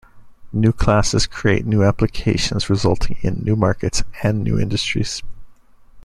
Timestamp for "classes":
0.73-1.27